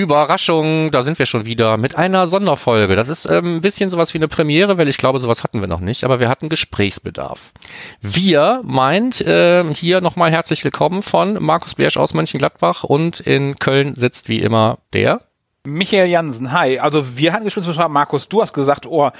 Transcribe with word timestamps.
Überraschung, 0.00 0.90
da 0.90 1.02
sind 1.02 1.18
wir 1.18 1.26
schon 1.26 1.46
wieder 1.46 1.76
mit 1.76 1.96
einer 1.96 2.26
Sonderfolge. 2.28 2.96
Das 2.96 3.08
ist 3.08 3.26
ähm, 3.26 3.56
ein 3.56 3.60
bisschen 3.60 3.90
sowas 3.90 4.14
wie 4.14 4.18
eine 4.18 4.28
Premiere, 4.28 4.78
weil 4.78 4.88
ich 4.88 4.98
glaube, 4.98 5.18
sowas 5.18 5.42
hatten 5.42 5.60
wir 5.60 5.68
noch 5.68 5.80
nicht, 5.80 6.04
aber 6.04 6.20
wir 6.20 6.28
hatten 6.28 6.48
Gesprächsbedarf. 6.48 7.52
Wir 8.00 8.60
meint 8.64 9.20
äh, 9.20 9.64
hier 9.74 10.00
nochmal 10.00 10.30
herzlich 10.30 10.64
willkommen 10.64 11.02
von 11.02 11.42
Markus 11.42 11.74
Biersch 11.74 11.96
aus 11.96 12.14
Mönchengladbach 12.14 12.84
und 12.84 13.20
in 13.20 13.56
Köln 13.58 13.94
sitzt 13.94 14.28
wie 14.28 14.40
immer 14.40 14.78
der 14.92 15.20
Michael 15.66 16.08
Jansen. 16.08 16.52
Hi, 16.52 16.78
also 16.78 17.16
wir 17.16 17.32
hatten 17.32 17.44
Gesprächsbedarf. 17.44 17.88
Markus, 17.88 18.28
du 18.28 18.42
hast 18.42 18.52
gesagt, 18.52 18.86
oh, 18.86 19.10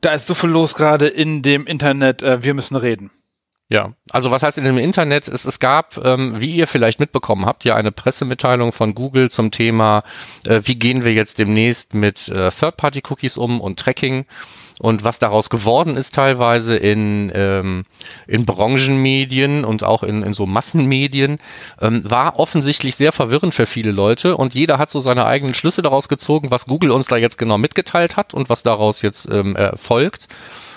da 0.00 0.12
ist 0.12 0.26
so 0.26 0.34
viel 0.34 0.50
los 0.50 0.74
gerade 0.74 1.06
in 1.06 1.42
dem 1.42 1.66
Internet, 1.66 2.22
äh, 2.22 2.42
wir 2.42 2.54
müssen 2.54 2.76
reden. 2.76 3.10
Ja, 3.68 3.94
also 4.10 4.30
was 4.30 4.44
heißt 4.44 4.58
in 4.58 4.64
dem 4.64 4.78
Internet? 4.78 5.26
Es, 5.26 5.44
es 5.44 5.58
gab, 5.58 5.98
ähm, 6.04 6.40
wie 6.40 6.54
ihr 6.54 6.68
vielleicht 6.68 7.00
mitbekommen 7.00 7.46
habt, 7.46 7.64
ja 7.64 7.74
eine 7.74 7.90
Pressemitteilung 7.90 8.70
von 8.70 8.94
Google 8.94 9.28
zum 9.28 9.50
Thema, 9.50 10.04
äh, 10.46 10.60
wie 10.64 10.76
gehen 10.76 11.04
wir 11.04 11.12
jetzt 11.12 11.40
demnächst 11.40 11.92
mit 11.92 12.28
äh, 12.28 12.50
Third-Party-Cookies 12.52 13.36
um 13.36 13.60
und 13.60 13.80
Tracking 13.80 14.24
und 14.80 15.02
was 15.02 15.18
daraus 15.18 15.50
geworden 15.50 15.96
ist 15.96 16.14
teilweise 16.14 16.76
in, 16.76 17.32
ähm, 17.34 17.86
in 18.28 18.44
Branchenmedien 18.46 19.64
und 19.64 19.82
auch 19.82 20.04
in, 20.04 20.22
in 20.22 20.32
so 20.32 20.46
Massenmedien, 20.46 21.38
ähm, 21.80 22.08
war 22.08 22.38
offensichtlich 22.38 22.94
sehr 22.94 23.10
verwirrend 23.10 23.52
für 23.52 23.66
viele 23.66 23.90
Leute 23.90 24.36
und 24.36 24.54
jeder 24.54 24.78
hat 24.78 24.90
so 24.90 25.00
seine 25.00 25.26
eigenen 25.26 25.54
Schlüsse 25.54 25.82
daraus 25.82 26.08
gezogen, 26.08 26.52
was 26.52 26.66
Google 26.66 26.92
uns 26.92 27.06
da 27.06 27.16
jetzt 27.16 27.38
genau 27.38 27.58
mitgeteilt 27.58 28.16
hat 28.16 28.32
und 28.32 28.48
was 28.48 28.62
daraus 28.62 29.02
jetzt 29.02 29.28
ähm, 29.28 29.56
erfolgt. 29.56 30.28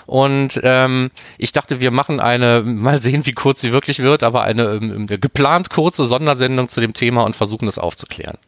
Und 0.06 0.60
ähm, 0.62 1.10
ich 1.38 1.52
dachte, 1.52 1.80
wir 1.80 1.90
machen 1.90 2.20
eine, 2.20 2.62
mal 2.66 3.00
sehen, 3.00 3.26
wie 3.26 3.32
kurz 3.32 3.60
sie 3.60 3.72
wirklich 3.72 4.00
wird, 4.00 4.22
aber 4.22 4.42
eine 4.42 4.74
ähm, 4.74 5.06
geplant 5.06 5.70
kurze 5.70 6.06
Sondersendung 6.06 6.68
zu 6.68 6.80
dem 6.80 6.94
Thema 6.94 7.24
und 7.24 7.36
versuchen 7.36 7.66
das 7.66 7.78
aufzuklären. 7.78 8.38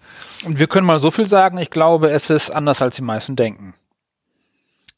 Und 0.45 0.59
wir 0.59 0.67
können 0.67 0.87
mal 0.87 0.99
so 0.99 1.11
viel 1.11 1.27
sagen, 1.27 1.59
ich 1.59 1.71
glaube, 1.71 2.11
es 2.11 2.31
ist 2.31 2.51
anders, 2.51 2.83
als 2.83 2.97
die 2.97 3.03
meisten 3.03 3.37
denken. 3.37 3.75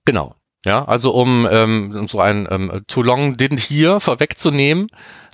Genau. 0.04 0.34
Ja, 0.64 0.86
also 0.86 1.12
um 1.12 1.46
ähm, 1.50 2.06
so 2.08 2.20
ein 2.20 2.48
ähm, 2.50 2.82
Too 2.86 3.02
Long 3.02 3.34
Didn't 3.34 3.60
Hear 3.60 4.00
vorwegzunehmen, 4.00 4.88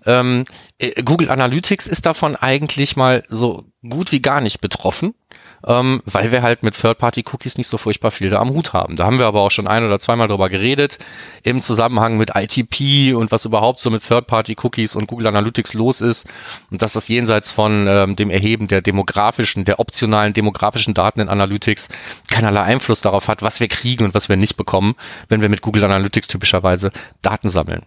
ähm, 0.06 0.44
äh, 0.78 1.02
Google 1.02 1.30
Analytics 1.30 1.86
ist 1.86 2.06
davon 2.06 2.36
eigentlich 2.36 2.96
mal 2.96 3.24
so 3.28 3.64
gut 3.88 4.12
wie 4.12 4.20
gar 4.20 4.40
nicht 4.40 4.60
betroffen 4.60 5.14
ähm, 5.66 6.02
weil 6.06 6.32
wir 6.32 6.42
halt 6.42 6.62
mit 6.62 6.74
Third-Party-Cookies 6.74 7.58
nicht 7.58 7.68
so 7.68 7.78
furchtbar 7.78 8.10
viel 8.10 8.30
da 8.30 8.40
am 8.40 8.50
Hut 8.50 8.72
haben. 8.72 8.96
Da 8.96 9.04
haben 9.04 9.18
wir 9.18 9.26
aber 9.26 9.40
auch 9.40 9.50
schon 9.50 9.66
ein 9.66 9.84
oder 9.84 9.98
zweimal 9.98 10.28
drüber 10.28 10.48
geredet, 10.48 10.98
im 11.42 11.60
Zusammenhang 11.60 12.16
mit 12.16 12.30
ITP 12.34 13.14
und 13.14 13.30
was 13.30 13.44
überhaupt 13.44 13.78
so 13.78 13.90
mit 13.90 14.02
Third-Party-Cookies 14.02 14.96
und 14.96 15.06
Google 15.06 15.26
Analytics 15.26 15.74
los 15.74 16.00
ist 16.00 16.26
und 16.70 16.82
dass 16.82 16.92
das 16.92 17.08
jenseits 17.08 17.50
von 17.50 17.86
ähm, 17.88 18.16
dem 18.16 18.30
Erheben 18.30 18.68
der 18.68 18.80
demografischen, 18.80 19.64
der 19.64 19.80
optionalen 19.80 20.32
demografischen 20.32 20.94
Daten 20.94 21.20
in 21.20 21.28
Analytics 21.28 21.88
keinerlei 22.30 22.62
Einfluss 22.62 23.02
darauf 23.02 23.28
hat, 23.28 23.42
was 23.42 23.60
wir 23.60 23.68
kriegen 23.68 24.04
und 24.04 24.14
was 24.14 24.28
wir 24.28 24.36
nicht 24.36 24.56
bekommen, 24.56 24.94
wenn 25.28 25.42
wir 25.42 25.48
mit 25.48 25.62
Google 25.62 25.84
Analytics 25.84 26.28
typischerweise 26.28 26.90
Daten 27.22 27.50
sammeln. 27.50 27.84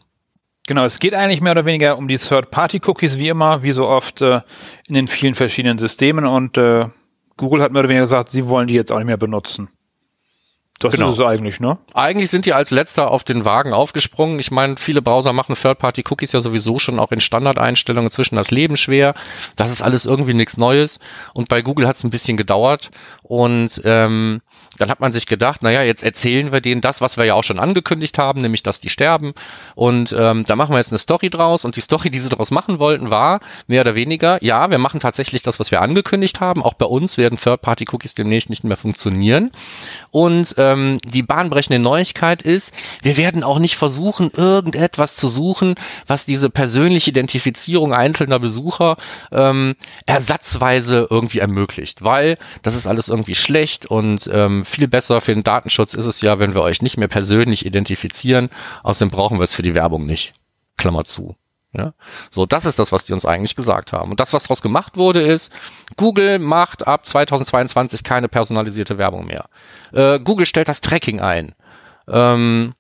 Genau, 0.66 0.86
es 0.86 1.00
geht 1.00 1.14
eigentlich 1.14 1.42
mehr 1.42 1.52
oder 1.52 1.66
weniger 1.66 1.98
um 1.98 2.08
die 2.08 2.18
Third-Party-Cookies, 2.18 3.18
wie 3.18 3.28
immer, 3.28 3.64
wie 3.64 3.74
so 3.74 3.88
oft 3.88 4.22
äh, 4.22 4.42
in 4.88 4.96
den 4.96 5.08
vielen 5.10 5.36
verschiedenen 5.36 5.78
Systemen 5.78 6.26
und 6.26 6.58
äh, 6.58 6.88
Google 7.36 7.62
hat 7.62 7.74
mehr 7.74 7.82
oder 7.82 7.90
weniger 7.90 8.04
gesagt, 8.04 8.30
sie 8.32 8.48
wollen 8.48 8.68
die 8.68 8.76
jetzt 8.76 8.92
auch 8.92 8.98
nicht 8.98 9.08
mehr 9.08 9.18
benutzen. 9.18 9.70
Das 10.84 10.94
genau. 10.94 11.10
ist 11.10 11.20
es 11.20 11.26
eigentlich, 11.26 11.60
ne? 11.60 11.78
Eigentlich 11.94 12.30
sind 12.30 12.46
die 12.46 12.54
als 12.54 12.72
letzter 12.72 13.12
auf 13.12 13.24
den 13.24 13.46
Wagen 13.46 13.74
aufgesprungen. 13.74 14.40
Ich 14.40 14.52
meine, 14.52 14.78
viele 14.78 15.02
Browser 15.02 15.34
machen 15.34 15.56
Third-Party-Cookies 15.56 16.32
ja 16.32 16.42
sowieso 16.42 16.80
schon 16.80 17.00
auch 17.00 17.12
in 17.12 17.20
Standardeinstellungen 17.20 18.12
zwischen 18.12 18.36
das 18.36 18.52
Leben 18.52 18.78
schwer. 18.78 19.14
Das 19.56 19.72
ist 19.72 19.82
alles 19.82 20.06
irgendwie 20.06 20.34
nichts 20.34 20.58
Neues. 20.58 21.00
Und 21.34 21.50
bei 21.50 21.62
Google 21.62 21.88
hat 21.88 21.96
es 21.96 22.04
ein 22.04 22.10
bisschen 22.10 22.38
gedauert. 22.38 22.92
Und 23.24 23.82
ähm, 23.86 24.42
dann 24.78 24.90
hat 24.90 25.00
man 25.00 25.14
sich 25.14 25.28
gedacht, 25.28 25.62
naja, 25.62 25.84
jetzt 25.84 26.04
erzählen 26.04 26.52
wir 26.52 26.62
denen 26.62 26.82
das, 26.82 27.02
was 27.02 27.18
wir 27.18 27.26
ja 27.26 27.34
auch 27.36 27.44
schon 27.44 27.60
angekündigt 27.60 28.18
haben, 28.18 28.42
nämlich, 28.42 28.64
dass 28.64 28.82
die 28.82 28.90
sterben. 28.90 29.34
Und 29.76 30.16
ähm, 30.18 30.44
da 30.46 30.56
machen 30.56 30.72
wir 30.72 30.78
jetzt 30.78 30.92
eine 30.92 31.00
Story 31.00 31.30
draus. 31.30 31.66
Und 31.66 31.76
die 31.76 31.82
Story, 31.82 32.10
die 32.10 32.20
sie 32.20 32.30
daraus 32.30 32.52
machen 32.52 32.80
wollten, 32.80 33.10
war 33.10 33.40
mehr 33.68 33.82
oder 33.82 33.96
weniger, 33.96 34.44
ja, 34.44 34.70
wir 34.70 34.78
machen 34.78 35.00
tatsächlich 35.00 35.44
das, 35.44 35.60
was 35.60 35.72
wir 35.72 35.82
angekündigt 35.82 36.40
haben. 36.40 36.64
Auch 36.64 36.74
bei 36.74 36.86
uns 36.86 37.18
werden 37.18 37.38
Third-Party-Cookies 37.38 38.16
demnächst 38.16 38.50
nicht 38.50 38.64
mehr 38.64 38.78
funktionieren. 38.78 39.52
Und 40.12 40.56
ähm, 40.74 40.98
die 41.06 41.24
bahnbrechende 41.24 41.80
Neuigkeit 41.80 42.42
ist, 42.42 42.74
wir 43.02 43.18
werden 43.18 43.44
auch 43.44 43.60
nicht 43.60 43.76
versuchen, 43.76 44.32
irgendetwas 44.32 45.16
zu 45.16 45.28
suchen, 45.28 45.76
was 46.08 46.26
diese 46.26 46.50
persönliche 46.50 47.12
Identifizierung 47.12 47.94
einzelner 47.94 48.40
Besucher 48.40 48.98
ähm, 49.32 49.76
ersatzweise 50.06 51.08
irgendwie 51.10 51.40
ermöglicht. 51.40 52.04
Weil 52.04 52.38
das 52.62 52.76
ist 52.76 52.88
alles 52.88 53.08
irgendwie 53.08 53.36
schlecht 53.36 53.86
und 53.86 54.30
ähm, 54.32 54.66
viel 54.66 54.88
besser 54.88 55.22
für 55.22 55.34
den 55.34 55.44
Datenschutz 55.44 55.94
ist 55.94 56.06
es 56.06 56.22
ja, 56.22 56.40
wenn 56.40 56.54
wir 56.54 56.62
euch 56.62 56.82
nicht 56.82 56.98
mehr 56.98 57.08
persönlich 57.08 57.66
identifizieren. 57.66 58.50
Außerdem 58.84 59.12
brauchen 59.12 59.40
wir 59.40 59.44
es 59.44 59.54
für 59.54 59.64
die 59.64 59.76
Werbung 59.76 60.06
nicht. 60.06 60.34
Klammer 60.78 61.06
zu. 61.06 61.36
Ja, 61.76 61.94
so, 62.30 62.46
das 62.46 62.66
ist 62.66 62.78
das, 62.78 62.92
was 62.92 63.06
die 63.06 63.14
uns 63.14 63.26
eigentlich 63.26 63.56
gesagt 63.56 63.94
haben. 63.94 64.12
Und 64.12 64.20
das, 64.20 64.32
was 64.32 64.44
daraus 64.44 64.62
gemacht 64.62 64.96
wurde, 64.96 65.24
ist, 65.24 65.52
Google 65.98 66.38
macht 66.38 66.86
ab 66.86 67.04
2022 67.06 68.04
keine 68.04 68.28
personalisierte 68.28 69.00
Werbung 69.00 69.26
mehr. 69.26 69.46
Äh, 69.92 70.20
Google 70.20 70.46
stellt 70.46 70.68
das 70.68 70.82
Tracking 70.82 71.20
ein. 71.20 71.56
Ähm, 72.08 72.74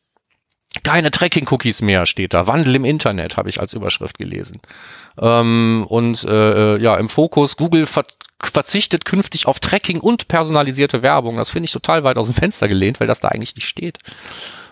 keine 0.83 1.11
Tracking-Cookies 1.11 1.81
mehr 1.81 2.05
steht 2.05 2.33
da. 2.33 2.47
Wandel 2.47 2.75
im 2.75 2.85
Internet 2.85 3.37
habe 3.37 3.49
ich 3.49 3.59
als 3.59 3.73
Überschrift 3.73 4.17
gelesen. 4.17 4.59
Ähm, 5.19 5.85
und 5.87 6.23
äh, 6.23 6.75
äh 6.75 6.81
ja, 6.81 6.95
im 6.95 7.09
Fokus 7.09 7.57
Google 7.57 7.85
ver 7.85 8.05
verzichtet 8.39 9.05
künftig 9.05 9.47
auf 9.47 9.61
Tracking 9.61 10.01
und 10.01 10.27
personalisierte 10.27 11.01
Werbung. 11.01 11.37
Das 11.37 11.49
finde 11.49 11.65
ich 11.65 11.71
total 11.71 12.03
weit 12.03 12.17
aus 12.17 12.25
dem 12.25 12.35
Fenster 12.35 12.67
gelehnt, 12.67 12.99
weil 12.99 13.07
das 13.07 13.21
da 13.21 13.29
eigentlich 13.29 13.55
nicht 13.55 13.67
steht. 13.67 13.99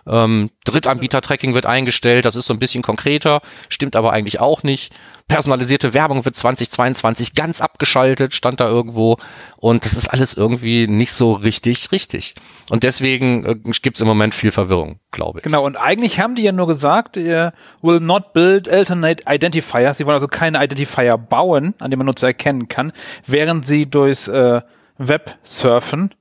Ähm, 0.07 0.49
Drittanbieter-Tracking 0.65 1.53
wird 1.53 1.65
eingestellt, 1.65 2.25
das 2.25 2.35
ist 2.35 2.47
so 2.47 2.53
ein 2.53 2.59
bisschen 2.59 2.81
konkreter, 2.81 3.41
stimmt 3.69 3.95
aber 3.95 4.11
eigentlich 4.13 4.39
auch 4.39 4.63
nicht. 4.63 4.93
Personalisierte 5.27 5.93
Werbung 5.93 6.25
wird 6.25 6.35
2022 6.35 7.35
ganz 7.35 7.61
abgeschaltet, 7.61 8.33
stand 8.33 8.59
da 8.59 8.67
irgendwo. 8.67 9.17
Und 9.57 9.85
das 9.85 9.93
ist 9.93 10.07
alles 10.07 10.33
irgendwie 10.33 10.87
nicht 10.87 11.13
so 11.13 11.33
richtig 11.33 11.91
richtig. 11.91 12.35
Und 12.69 12.83
deswegen 12.83 13.45
äh, 13.45 13.55
gibt 13.55 13.97
es 13.97 14.01
im 14.01 14.07
Moment 14.07 14.35
viel 14.35 14.51
Verwirrung, 14.51 14.99
glaube 15.11 15.39
ich. 15.39 15.43
Genau, 15.43 15.65
und 15.65 15.77
eigentlich 15.77 16.19
haben 16.19 16.35
die 16.35 16.43
ja 16.43 16.51
nur 16.51 16.67
gesagt, 16.67 17.17
ihr 17.17 17.53
will 17.81 17.99
not 17.99 18.33
build 18.33 18.67
alternate 18.67 19.23
identifiers. 19.27 19.97
Sie 19.97 20.05
wollen 20.05 20.15
also 20.15 20.27
keine 20.27 20.63
Identifier 20.63 21.17
bauen, 21.17 21.75
an 21.79 21.91
dem 21.91 21.99
man 21.99 22.07
Nutzer 22.07 22.27
erkennen 22.27 22.67
kann, 22.67 22.91
während 23.25 23.65
sie 23.65 23.89
durchs 23.89 24.27
äh, 24.27 24.61
Web 24.97 25.37
surfen 25.43 26.13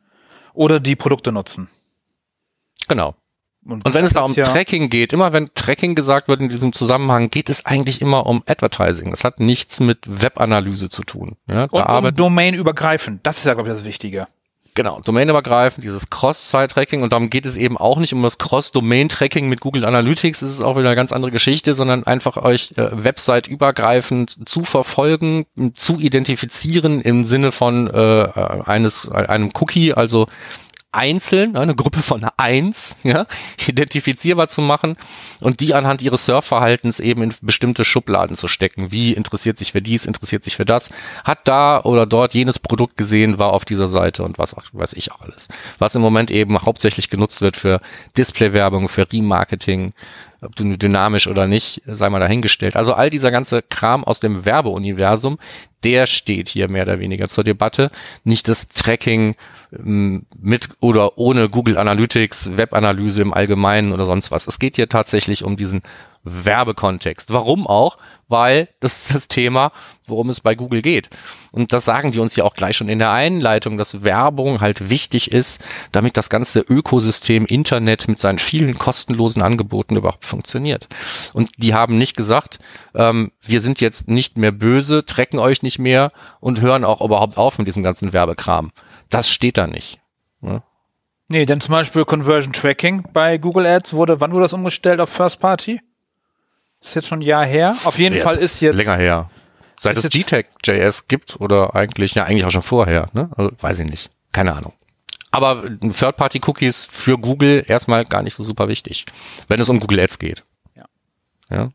oder 0.55 0.81
die 0.81 0.97
Produkte 0.97 1.33
nutzen. 1.33 1.69
Genau. 2.89 3.15
Und, 3.65 3.84
und 3.84 3.94
wenn 3.94 4.04
es 4.04 4.15
da 4.15 4.22
um 4.22 4.32
ja 4.34 4.44
Tracking 4.44 4.88
geht, 4.88 5.12
immer 5.12 5.32
wenn 5.32 5.47
Tracking 5.54 5.94
gesagt 5.94 6.28
wird 6.28 6.41
in 6.41 6.48
diesem 6.48 6.72
Zusammenhang, 6.72 7.31
geht 7.31 7.50
es 7.50 7.66
eigentlich 7.66 8.00
immer 8.00 8.26
um 8.26 8.43
Advertising. 8.47 9.10
Das 9.10 9.22
hat 9.22 9.38
nichts 9.38 9.81
mit 9.81 9.98
Webanalyse 10.06 10.88
zu 10.88 11.03
tun. 11.03 11.37
Ja, 11.47 11.65
und 11.65 11.82
um 11.82 12.15
domainübergreifend. 12.15 13.21
Das 13.26 13.38
ist 13.38 13.44
ja, 13.44 13.54
glaube 13.54 13.69
ich, 13.69 13.76
das 13.76 13.84
Wichtige. 13.84 14.26
Genau, 14.75 15.00
domainübergreifend, 15.00 15.84
dieses 15.84 16.10
Cross-Site-Tracking 16.10 17.03
und 17.03 17.12
darum 17.12 17.28
geht 17.28 17.44
es 17.44 17.56
eben 17.56 17.76
auch 17.76 17.98
nicht 17.98 18.15
um 18.15 18.22
das 18.22 18.38
Cross-Domain-Tracking 18.38 19.48
mit 19.48 19.60
Google 19.60 19.84
Analytics, 19.84 20.41
das 20.41 20.50
ist 20.50 20.60
auch 20.60 20.77
wieder 20.77 20.88
eine 20.88 20.97
ganz 20.97 21.12
andere 21.12 21.32
Geschichte, 21.32 21.75
sondern 21.75 22.04
einfach 22.04 22.37
euch 22.37 22.75
äh, 22.77 22.88
Website-übergreifend 22.92 24.48
zu 24.48 24.65
verfolgen, 24.65 25.45
zu 25.74 25.98
identifizieren 25.98 27.01
im 27.01 27.24
Sinne 27.24 27.51
von 27.51 27.89
äh, 27.89 28.28
eines 28.65 29.10
einem 29.10 29.51
Cookie, 29.59 29.92
also 29.92 30.27
einzeln, 30.92 31.53
ne, 31.53 31.60
eine 31.60 31.75
Gruppe 31.75 32.03
von 32.03 32.27
eins, 32.37 32.97
ja, 33.03 33.27
identifizierbar 33.66 34.48
zu 34.48 34.60
machen 34.60 34.97
und 35.41 35.60
die 35.60 35.75
anhand 35.75 36.03
ihres 36.03 36.27
Surfverhaltens 36.27 37.01
eben 37.01 37.22
in 37.22 37.34
bestimmte 37.42 37.84
Schubladen 37.84 38.37
zu 38.37 38.48
stecken. 38.48 38.92
Wie 38.92 39.13
interessiert 39.13 39.59
sich 39.59 39.72
für 39.72 39.83
dies, 39.83 40.07
interessiert 40.07 40.45
sich 40.45 40.57
für 40.57 40.65
das, 40.65 40.91
hat 41.25 41.47
da 41.47 41.81
oder 41.81 42.07
dort 42.07 42.34
jenes 42.34 42.59
Produkt 42.59 42.97
gesehen, 42.97 43.39
war 43.39 43.53
auf 43.53 43.65
dieser 43.65 43.89
Seite 43.89 44.22
und 44.22 44.39
was 44.39 44.57
weiß 44.72 44.95
ich 44.95 45.13
auch 45.13 45.21
alles. 45.21 45.48
Was 45.78 45.95
im 45.95 46.03
Moment 46.03 46.31
eben 46.31 46.60
hauptsächlich 46.63 47.10
genutzt 47.10 47.41
wird 47.41 47.57
für 47.57 47.81
Displaywerbung, 48.16 48.89
für 48.89 49.10
Remarketing, 49.10 49.92
ob 50.42 50.57
du 50.57 50.77
dynamisch 50.77 51.27
oder 51.27 51.47
nicht, 51.47 51.83
sei 51.87 52.09
mal 52.09 52.19
dahingestellt. 52.19 52.77
Also 52.77 52.95
all 52.95 53.10
dieser 53.10 53.31
ganze 53.31 53.63
Kram 53.63 54.04
aus 54.04 54.21
dem 54.21 54.45
Werbeuniversum, 54.45 55.39
der 55.84 56.07
steht 56.07 56.48
hier 56.48 56.69
mehr 56.69 56.84
oder 56.84 57.01
weniger 57.01 57.28
zur 57.28 57.45
Debatte. 57.45 57.91
Nicht 58.25 58.48
das 58.48 58.69
Tracking 58.69 59.37
ähm, 59.72 60.25
mit 60.41 60.69
oder 60.81 61.19
ohne 61.19 61.48
Google 61.48 61.77
Analytics, 61.77 62.57
Webanalyse 62.57 63.22
im 63.22 63.34
Allgemeinen 63.34 63.92
oder 63.92 64.07
sonst 64.07 64.31
was. 64.31 64.47
Es 64.47 64.59
geht 64.59 64.77
hier 64.77 64.89
tatsächlich 64.89 65.45
um 65.45 65.57
diesen 65.57 65.83
Werbekontext. 66.22 67.33
Warum 67.33 67.67
auch? 67.67 67.97
Weil 68.28 68.69
das 68.81 68.97
ist 68.97 69.15
das 69.15 69.28
Thema, 69.28 69.72
worum 70.07 70.31
es 70.31 70.41
bei 70.41 70.55
Google 70.55 70.83
geht. 70.83 71.11
Und 71.51 71.72
das 71.72 71.84
sagen 71.84 72.13
die 72.13 72.19
uns 72.19 72.37
ja 72.37 72.45
auch 72.45 72.55
gleich 72.55 72.77
schon 72.77 72.89
in 72.89 72.99
der 72.99 73.11
Einleitung, 73.11 73.78
dass 73.78 74.05
Werbung 74.05 74.61
halt 74.61 74.91
wichtig 74.91 75.33
ist, 75.33 75.61
damit 75.93 76.17
das 76.17 76.31
ganze 76.31 76.61
Ökosystem 76.61 77.47
Internet 77.47 78.07
mit 78.07 78.19
seinen 78.19 78.39
vielen 78.39 78.78
kostenlosen 78.78 79.43
Angeboten 79.43 79.97
überhaupt 79.97 80.25
funktioniert. 80.25 80.89
Und 81.33 81.51
die 81.57 81.75
haben 81.75 81.99
nicht 81.99 82.17
gesagt, 82.17 82.59
ähm, 82.95 83.33
wir 83.41 83.61
sind 83.61 83.81
jetzt 83.81 84.09
nicht 84.09 84.37
mehr 84.37 84.53
böse, 84.53 85.05
trecken 85.05 85.39
euch 85.39 85.63
nicht 85.63 85.78
mehr 85.78 86.13
und 86.41 86.61
hören 86.61 86.84
auch 86.84 87.01
überhaupt 87.01 87.39
auf 87.39 87.59
mit 87.59 87.66
diesem 87.66 87.83
ganzen 87.83 88.13
Werbekram. 88.13 88.71
Das 89.09 89.31
steht 89.31 89.57
da 89.57 89.66
nicht. 89.66 89.99
Ne? 90.41 90.63
Nee, 91.28 91.47
denn 91.47 91.61
zum 91.61 91.73
Beispiel 91.73 92.05
Conversion 92.05 92.53
Tracking 92.53 93.05
bei 93.13 93.39
Google 93.39 93.66
Ads 93.66 93.95
wurde, 93.95 94.21
wann 94.21 94.33
wurde 94.33 94.43
das 94.43 94.53
umgestellt 94.53 95.01
auf 95.01 95.11
First 95.11 95.41
Party? 95.41 95.81
Ist 96.80 96.94
jetzt 96.94 97.09
schon 97.09 97.21
ein 97.21 97.22
Jahr 97.22 97.44
her. 97.44 97.74
Auf 97.84 97.98
jeden 97.98 98.16
ja, 98.16 98.22
Fall 98.22 98.36
ist 98.36 98.60
jetzt. 98.60 98.77
Länger 98.77 98.97
her. 98.97 99.30
Seit 99.78 99.97
es 99.97 100.09
GTEC.js 100.10 101.09
gibt 101.09 101.41
oder 101.41 101.74
eigentlich, 101.74 102.15
ja, 102.15 102.24
eigentlich 102.24 102.44
auch 102.44 102.50
schon 102.50 102.62
vorher, 102.62 103.09
ne? 103.12 103.30
Also, 103.36 103.53
weiß 103.59 103.78
ich 103.78 103.88
nicht. 103.88 104.10
Keine 104.32 104.54
Ahnung. 104.54 104.74
Aber 105.30 105.62
Third-Party-Cookies 105.80 106.84
für 106.84 107.16
Google 107.16 107.65
erstmal 107.66 108.04
gar 108.04 108.22
nicht 108.22 108.34
so 108.34 108.42
super 108.42 108.68
wichtig, 108.68 109.06
wenn 109.48 109.60
es 109.60 109.68
um 109.68 109.80
Google 109.80 110.00
Ads 110.00 110.18
geht. 110.18 110.44
Ja. 110.74 110.84
ja? 111.50 111.71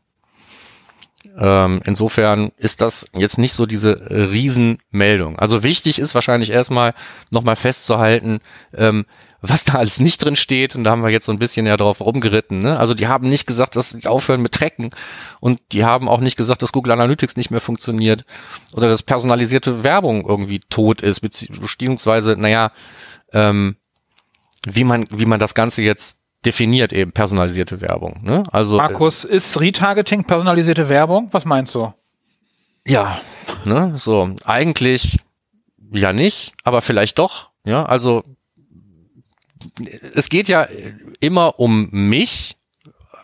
Ähm, 1.38 1.80
insofern 1.84 2.52
ist 2.56 2.80
das 2.80 3.08
jetzt 3.14 3.38
nicht 3.38 3.54
so 3.54 3.66
diese 3.66 4.08
Riesenmeldung. 4.10 5.38
Also 5.38 5.62
wichtig 5.62 5.98
ist 5.98 6.14
wahrscheinlich 6.14 6.50
erstmal 6.50 6.94
nochmal 7.30 7.56
festzuhalten, 7.56 8.40
ähm, 8.74 9.06
was 9.40 9.64
da 9.64 9.74
alles 9.74 10.00
nicht 10.00 10.24
drin 10.24 10.36
steht. 10.36 10.74
Und 10.74 10.84
da 10.84 10.90
haben 10.90 11.02
wir 11.02 11.10
jetzt 11.10 11.26
so 11.26 11.32
ein 11.32 11.38
bisschen 11.38 11.66
ja 11.66 11.76
drauf 11.76 12.00
rumgeritten. 12.00 12.60
Ne? 12.60 12.78
Also 12.78 12.94
die 12.94 13.06
haben 13.06 13.28
nicht 13.28 13.46
gesagt, 13.46 13.76
dass 13.76 13.90
sie 13.90 14.06
aufhören 14.06 14.42
mit 14.42 14.52
Trecken. 14.52 14.90
Und 15.40 15.60
die 15.72 15.84
haben 15.84 16.08
auch 16.08 16.20
nicht 16.20 16.36
gesagt, 16.36 16.62
dass 16.62 16.72
Google 16.72 16.92
Analytics 16.92 17.36
nicht 17.36 17.50
mehr 17.50 17.60
funktioniert. 17.60 18.24
Oder 18.72 18.88
dass 18.88 19.02
personalisierte 19.02 19.82
Werbung 19.82 20.26
irgendwie 20.26 20.60
tot 20.60 21.02
ist. 21.02 21.20
Beziehungsweise, 21.20 22.36
naja, 22.36 22.72
ähm, 23.32 23.76
wie 24.66 24.84
man, 24.84 25.06
wie 25.10 25.26
man 25.26 25.40
das 25.40 25.54
Ganze 25.54 25.82
jetzt 25.82 26.18
definiert 26.44 26.92
eben 26.92 27.12
personalisierte 27.12 27.80
Werbung. 27.80 28.20
Ne? 28.22 28.44
Also 28.52 28.76
Markus, 28.76 29.24
äh, 29.24 29.36
ist 29.36 29.60
Retargeting 29.60 30.24
personalisierte 30.24 30.88
Werbung? 30.88 31.28
Was 31.32 31.44
meinst 31.44 31.74
du? 31.74 31.92
Ja, 32.86 33.20
ne, 33.64 33.94
so 33.96 34.30
eigentlich 34.44 35.18
ja 35.90 36.12
nicht, 36.12 36.52
aber 36.62 36.82
vielleicht 36.82 37.18
doch. 37.18 37.50
Ja, 37.64 37.84
also 37.84 38.22
es 40.14 40.28
geht 40.28 40.48
ja 40.48 40.66
immer 41.20 41.58
um 41.58 41.88
mich, 41.90 42.56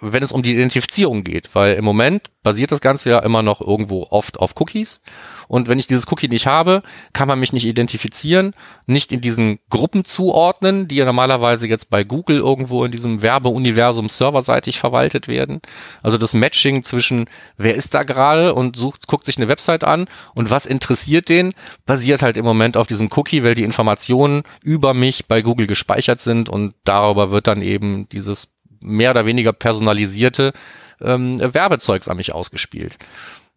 wenn 0.05 0.23
es 0.23 0.33
um 0.33 0.43
die 0.43 0.53
Identifizierung 0.53 1.23
geht, 1.23 1.55
weil 1.55 1.77
im 1.77 1.85
Moment 1.85 2.31
basiert 2.43 2.73
das 2.73 2.81
Ganze 2.81 3.11
ja 3.11 3.21
immer 3.21 3.43
noch 3.43 3.61
irgendwo 3.61 4.09
oft 4.11 4.41
auf 4.41 4.61
Cookies. 4.61 5.01
Und 5.47 5.69
wenn 5.69 5.79
ich 5.79 5.87
dieses 5.87 6.11
Cookie 6.11 6.29
nicht 6.29 6.47
habe, 6.47 6.83
kann 7.13 7.29
man 7.29 7.39
mich 7.39 7.53
nicht 7.53 7.67
identifizieren, 7.67 8.55
nicht 8.87 9.13
in 9.13 9.21
diesen 9.21 9.61
Gruppen 9.71 10.05
zuordnen, 10.05 10.89
die 10.89 10.97
ja 10.97 11.05
normalerweise 11.05 11.69
jetzt 11.69 11.89
bei 11.89 12.03
Google 12.03 12.39
irgendwo 12.39 12.85
in 12.85 12.91
diesem 12.91 13.23
Werbeuniversum 13.23 14.09
serverseitig 14.09 14.81
verwaltet 14.81 15.29
werden. 15.29 15.61
Also 16.03 16.19
das 16.19 16.35
Matching 16.35 16.83
zwischen 16.83 17.27
wer 17.57 17.77
ist 17.77 17.95
da 17.95 18.03
gerade 18.03 18.55
und 18.55 18.75
sucht, 18.75 19.07
guckt 19.07 19.25
sich 19.25 19.37
eine 19.37 19.49
Website 19.49 19.85
an 19.85 20.09
und 20.35 20.51
was 20.51 20.67
interessiert 20.67 21.29
den, 21.29 21.55
basiert 21.87 22.23
halt 22.23 22.37
im 22.37 22.45
Moment 22.45 22.77
auf 22.77 22.89
diesem 22.89 23.09
Cookie, 23.15 23.45
weil 23.45 23.55
die 23.55 23.63
Informationen 23.63 24.43
über 24.65 24.95
mich 24.95 25.27
bei 25.27 25.43
Google 25.43 25.69
gespeichert 25.69 26.19
sind 26.19 26.49
und 26.49 26.75
darüber 26.83 27.31
wird 27.31 27.47
dann 27.47 27.63
eben 27.63 28.09
dieses 28.09 28.52
mehr 28.82 29.11
oder 29.11 29.26
weniger 29.26 29.52
personalisierte 29.52 30.52
ähm, 31.00 31.40
Werbezeugs 31.40 32.08
an 32.08 32.17
mich 32.17 32.34
ausgespielt. 32.34 32.99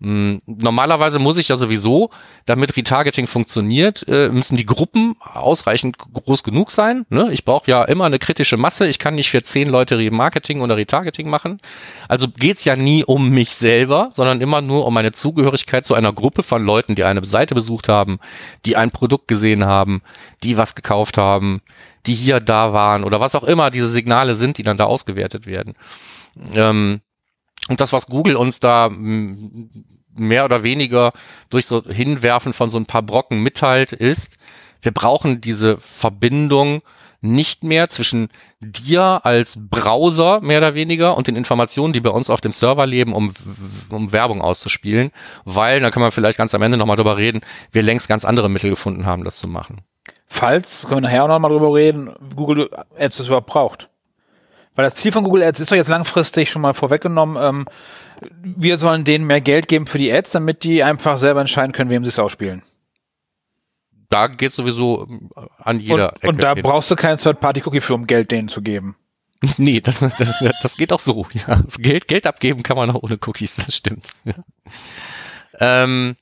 Hm, 0.02 0.42
normalerweise 0.46 1.20
muss 1.20 1.38
ich 1.38 1.48
ja 1.48 1.56
sowieso, 1.56 2.10
damit 2.46 2.76
Retargeting 2.76 3.28
funktioniert, 3.28 4.06
äh, 4.10 4.28
müssen 4.28 4.58
die 4.58 4.66
Gruppen 4.66 5.16
ausreichend 5.22 5.98
groß 5.98 6.44
genug 6.44 6.70
sein. 6.70 7.06
Ne? 7.10 7.30
Ich 7.32 7.46
brauche 7.46 7.72
ja 7.72 7.86
immer 7.86 8.04
eine 8.04 8.20
kritische 8.20 8.58
Masse. 8.58 8.88
Ich 8.88 9.00
kann 9.00 9.16
nicht 9.16 9.30
für 9.30 9.42
zehn 9.42 9.70
Leute 9.70 9.98
Remarketing 9.98 10.60
oder 10.60 10.76
Retargeting 10.76 11.30
machen. 11.30 11.62
Also 12.10 12.28
geht's 12.28 12.66
ja 12.66 12.76
nie 12.76 13.06
um 13.06 13.30
mich 13.30 13.52
selber, 13.52 14.10
sondern 14.12 14.42
immer 14.42 14.60
nur 14.60 14.86
um 14.86 14.94
meine 14.94 15.14
Zugehörigkeit 15.14 15.86
zu 15.86 15.94
einer 15.94 16.12
Gruppe 16.12 16.44
von 16.44 16.62
Leuten, 16.66 16.96
die 16.96 17.06
eine 17.06 17.24
Seite 17.24 17.56
besucht 17.56 17.88
haben, 17.88 18.20
die 18.66 18.76
ein 18.76 18.92
Produkt 18.92 19.30
gesehen 19.30 19.64
haben, 19.64 20.02
die 20.44 20.58
was 20.58 20.76
gekauft 20.76 21.18
haben, 21.18 21.62
die 22.06 22.14
hier 22.14 22.40
da 22.40 22.74
waren 22.74 23.04
oder 23.04 23.20
was 23.20 23.36
auch 23.36 23.44
immer 23.44 23.72
diese 23.72 23.90
Signale 23.90 24.36
sind, 24.36 24.58
die 24.58 24.64
dann 24.64 24.78
da 24.78 24.86
ausgewertet 24.86 25.46
werden. 25.46 25.74
Ähm, 26.54 27.02
und 27.68 27.82
das, 27.82 27.94
was 27.94 28.08
Google 28.08 28.36
uns 28.36 28.60
da 28.60 28.90
mehr 28.90 30.46
oder 30.46 30.64
weniger 30.64 31.14
durch 31.50 31.66
so 31.66 31.84
Hinwerfen 31.84 32.54
von 32.54 32.70
so 32.70 32.78
ein 32.78 32.86
paar 32.86 33.02
Brocken 33.02 33.42
mitteilt, 33.42 33.92
ist, 33.92 34.38
wir 34.82 34.92
brauchen 34.92 35.42
diese 35.42 35.78
Verbindung 35.78 36.82
nicht 37.22 37.64
mehr 37.64 37.90
zwischen 37.90 38.30
dir 38.60 39.22
als 39.24 39.58
Browser 39.58 40.42
mehr 40.42 40.60
oder 40.60 40.76
weniger 40.76 41.18
und 41.18 41.28
den 41.28 41.36
Informationen, 41.36 41.92
die 41.92 42.02
bei 42.02 42.12
uns 42.12 42.30
auf 42.30 42.40
dem 42.40 42.52
Server 42.52 42.86
leben, 42.86 43.14
um, 43.14 43.34
um 43.90 44.12
Werbung 44.14 44.42
auszuspielen, 44.42 45.12
weil, 45.44 45.80
da 45.80 45.90
können 45.90 46.06
wir 46.06 46.12
vielleicht 46.12 46.38
ganz 46.38 46.54
am 46.54 46.62
Ende 46.62 46.78
nochmal 46.78 46.98
drüber 46.98 47.18
reden, 47.18 47.42
wir 47.72 47.82
längst 47.82 48.08
ganz 48.08 48.26
andere 48.26 48.50
Mittel 48.50 48.70
gefunden 48.70 49.06
haben, 49.06 49.24
das 49.24 49.40
zu 49.40 49.48
machen. 49.48 49.82
Falls, 50.28 50.82
können 50.82 50.98
wir 50.98 51.02
nachher 51.02 51.24
auch 51.24 51.28
nochmal 51.28 51.52
drüber 51.52 51.74
reden, 51.74 52.14
Google 52.36 52.70
Ads 52.98 53.18
das 53.18 53.28
überhaupt 53.28 53.48
braucht. 53.48 53.90
Weil 54.76 54.86
das 54.86 54.96
Ziel 54.96 55.12
von 55.12 55.24
Google 55.24 55.44
Ads 55.44 55.62
ist 55.62 55.72
doch 55.72 55.76
jetzt 55.76 55.88
langfristig 55.88 56.50
schon 56.50 56.62
mal 56.62 56.74
vorweggenommen, 56.74 57.38
ähm, 57.42 57.66
wir 58.32 58.78
sollen 58.78 59.04
denen 59.04 59.26
mehr 59.26 59.42
Geld 59.42 59.68
geben 59.68 59.88
für 59.88 59.98
die 59.98 60.12
Ads, 60.12 60.32
damit 60.32 60.64
die 60.64 60.84
einfach 60.84 61.18
selber 61.18 61.42
entscheiden 61.42 61.74
können, 61.74 61.90
wem 61.90 62.04
sie 62.04 62.10
es 62.10 62.20
ausspielen. 62.20 62.64
Da 64.10 64.28
geht 64.28 64.54
sowieso 64.54 65.08
äh, 65.36 65.42
an 65.58 65.80
jeder. 65.80 66.14
Und, 66.22 66.30
und 66.30 66.44
da 66.44 66.54
hin. 66.54 66.64
brauchst 66.64 66.92
du 66.92 66.96
keinen 66.96 67.18
Third-Party-Cookie 67.18 67.82
für, 67.82 67.96
um 67.96 68.08
Geld 68.08 68.32
denen 68.32 68.48
zu 68.48 68.62
geben. 68.62 68.96
Nee, 69.58 69.80
das, 69.82 70.00
das, 70.00 70.34
das 70.62 70.78
geht 70.78 70.92
auch 70.92 71.00
so. 71.00 71.28
Ja. 71.34 71.48
Also 71.48 71.80
Geld, 71.80 72.08
Geld 72.08 72.26
abgeben 72.26 72.64
kann 72.64 72.78
man 72.78 72.90
auch 72.90 73.04
ohne 73.04 73.20
Cookies, 73.28 73.58
das 73.58 73.76
stimmt. 73.76 74.08
Ja. 74.24 74.34
Ähm, 75.58 76.18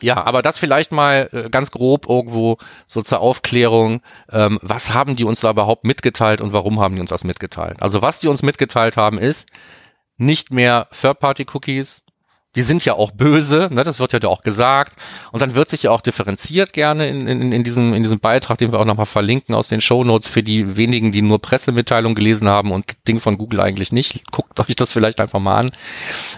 ja, 0.00 0.22
aber 0.22 0.42
das 0.42 0.58
vielleicht 0.58 0.92
mal 0.92 1.28
äh, 1.32 1.50
ganz 1.50 1.70
grob 1.70 2.08
irgendwo 2.08 2.58
so 2.86 3.02
zur 3.02 3.20
Aufklärung. 3.20 4.02
Ähm, 4.30 4.58
was 4.62 4.92
haben 4.94 5.16
die 5.16 5.24
uns 5.24 5.40
da 5.40 5.50
überhaupt 5.50 5.84
mitgeteilt 5.84 6.40
und 6.40 6.52
warum 6.52 6.80
haben 6.80 6.94
die 6.94 7.00
uns 7.00 7.10
das 7.10 7.24
mitgeteilt? 7.24 7.80
Also 7.80 8.02
was 8.02 8.20
die 8.20 8.28
uns 8.28 8.42
mitgeteilt 8.42 8.96
haben 8.96 9.18
ist, 9.18 9.48
nicht 10.16 10.52
mehr 10.52 10.88
Third-Party-Cookies, 11.00 12.02
die 12.56 12.62
sind 12.62 12.84
ja 12.84 12.94
auch 12.94 13.10
böse, 13.10 13.68
ne, 13.70 13.84
das 13.84 14.00
wird 14.00 14.12
ja 14.12 14.28
auch 14.28 14.40
gesagt. 14.40 14.96
Und 15.32 15.42
dann 15.42 15.54
wird 15.54 15.68
sich 15.68 15.84
ja 15.84 15.90
auch 15.90 16.00
differenziert 16.00 16.72
gerne 16.72 17.08
in, 17.08 17.26
in, 17.26 17.52
in, 17.52 17.62
diesem, 17.62 17.92
in 17.92 18.02
diesem 18.02 18.20
Beitrag, 18.20 18.56
den 18.58 18.72
wir 18.72 18.80
auch 18.80 18.86
nochmal 18.86 19.06
verlinken 19.06 19.54
aus 19.54 19.68
den 19.68 19.82
Show 19.82 20.02
Notes 20.02 20.28
für 20.28 20.42
die 20.42 20.76
wenigen, 20.76 21.12
die 21.12 21.20
nur 21.20 21.40
Pressemitteilungen 21.40 22.14
gelesen 22.14 22.48
haben 22.48 22.72
und 22.72 22.86
Ding 23.06 23.20
von 23.20 23.36
Google 23.36 23.60
eigentlich 23.60 23.92
nicht. 23.92 24.22
Guckt 24.32 24.58
euch 24.58 24.76
das 24.76 24.92
vielleicht 24.92 25.20
einfach 25.20 25.40
mal 25.40 25.56
an. 25.56 25.70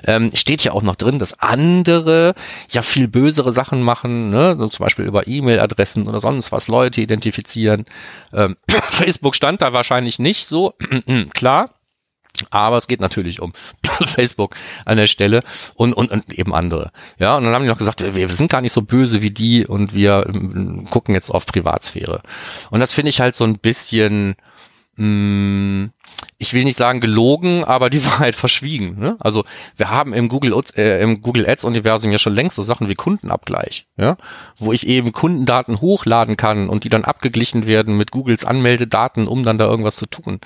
Ähm, 0.07 0.31
steht 0.35 0.65
ja 0.65 0.73
auch 0.73 0.83
noch 0.83 0.97
drin, 0.97 1.21
dass 1.21 1.39
andere 1.39 2.35
ja 2.71 2.83
viel 2.83 3.07
bösere 3.07 3.53
Sachen 3.53 3.83
machen, 3.83 4.31
ne, 4.31 4.57
so 4.59 4.67
zum 4.67 4.85
Beispiel 4.85 5.05
über 5.05 5.29
E-Mail-Adressen 5.29 6.09
oder 6.09 6.21
sonst 6.21 6.51
was 6.51 6.67
Leute 6.67 7.01
identifizieren. 7.01 7.87
Ähm, 8.33 8.57
Facebook 8.69 9.37
stand 9.37 9.63
da 9.63 9.73
wahrscheinlich 9.73 10.19
nicht 10.19 10.47
so, 10.47 10.75
klar. 11.35 11.71
Aber 12.51 12.77
es 12.77 12.89
geht 12.89 13.01
natürlich 13.01 13.41
um 13.41 13.53
Facebook 14.05 14.57
an 14.85 14.97
der 14.97 15.07
Stelle 15.07 15.41
und, 15.75 15.93
und, 15.93 16.11
und 16.11 16.33
eben 16.33 16.55
andere. 16.55 16.93
Ja, 17.19 17.37
und 17.37 17.45
dann 17.45 17.55
haben 17.55 17.63
die 17.63 17.69
noch 17.69 17.79
gesagt, 17.79 18.03
wir, 18.15 18.29
sind 18.29 18.51
gar 18.51 18.61
nicht 18.61 18.73
so 18.73 18.83
böse 18.83 19.23
wie 19.23 19.31
die 19.31 19.67
und 19.67 19.95
wir 19.95 20.25
ähm, 20.29 20.87
gucken 20.91 21.15
jetzt 21.15 21.31
auf 21.31 21.47
Privatsphäre. 21.47 22.23
Und 22.71 22.81
das 22.81 22.93
finde 22.93 23.11
ich 23.11 23.21
halt 23.21 23.35
so 23.35 23.45
ein 23.45 23.59
bisschen, 23.59 24.37
mh, 24.97 25.07
mm, 25.07 25.93
ich 26.41 26.55
will 26.55 26.65
nicht 26.65 26.79
sagen 26.79 27.01
gelogen, 27.01 27.65
aber 27.65 27.91
die 27.91 28.05
Wahrheit 28.07 28.35
verschwiegen. 28.35 28.99
Ne? 28.99 29.17
Also 29.21 29.45
wir 29.77 29.91
haben 29.91 30.15
im 30.15 30.29
Google, 30.29 30.59
äh, 30.77 31.03
im 31.03 31.21
Google 31.21 31.49
Ads 31.49 31.65
Universum 31.65 32.11
ja 32.11 32.19
schon 32.19 32.35
längst 32.35 32.57
so 32.57 32.63
Sachen 32.63 32.89
wie 32.89 32.95
Kundenabgleich, 32.95 33.87
ja? 33.97 34.17
wo 34.57 34.73
ich 34.73 34.87
eben 34.87 35.13
Kundendaten 35.13 35.81
hochladen 35.81 36.37
kann 36.39 36.69
und 36.71 36.85
die 36.85 36.89
dann 36.89 37.05
abgeglichen 37.05 37.67
werden 37.67 37.97
mit 37.97 38.11
Googles 38.11 38.45
Anmeldedaten, 38.47 39.29
um 39.29 39.45
dann 39.45 39.59
da 39.59 39.67
irgendwas 39.67 39.97
zu 39.97 40.07
tun. 40.07 40.41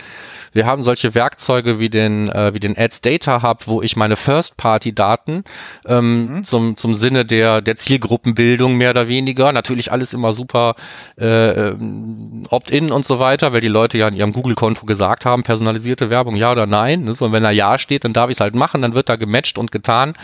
Wir 0.53 0.67
haben 0.67 0.83
solche 0.83 1.15
Werkzeuge 1.15 1.79
wie 1.79 1.91
den, 1.91 2.29
äh, 2.29 2.53
wie 2.55 2.61
den 2.61 2.77
Ads 2.77 3.01
Data 3.01 3.43
Hub, 3.43 3.69
wo 3.69 3.81
ich 3.81 3.95
meine 3.95 4.17
First-Party-Daten 4.17 5.45
ähm, 5.87 6.27
mhm. 6.27 6.45
zum, 6.45 6.77
zum 6.77 6.95
Sinne 6.95 7.25
der, 7.25 7.61
der 7.61 7.77
Zielgruppenbildung 7.77 8.77
mehr 8.77 8.91
oder 8.91 9.07
weniger, 9.07 9.53
natürlich 9.53 9.93
alles 9.93 10.13
immer 10.13 10.33
super 10.33 10.75
äh, 11.21 11.69
ähm, 11.69 12.47
Opt-in 12.51 12.91
und 12.91 13.05
so 13.05 13.21
weiter, 13.21 13.53
weil 13.53 13.61
die 13.61 13.69
Leute 13.69 13.97
ja 13.97 14.09
in 14.09 14.17
ihrem 14.17 14.33
Google-Konto 14.33 14.87
gesagt 14.87 15.25
haben, 15.25 15.45
personalisierte 15.85 16.11
Werbung 16.11 16.37
ja 16.37 16.53
oder 16.53 16.67
nein. 16.67 17.05
Ne? 17.05 17.15
So, 17.15 17.27
und 17.27 17.33
wenn 17.33 17.43
da 17.43 17.51
Ja 17.51 17.79
steht, 17.79 18.05
dann 18.05 18.13
darf 18.13 18.31
ich 18.31 18.37
es 18.37 18.41
halt 18.41 18.55
machen, 18.55 18.83
dann 18.83 18.95
wird 18.95 19.09
da 19.09 19.17
gematcht 19.17 19.59
und 19.59 19.71
getan. 19.71 20.15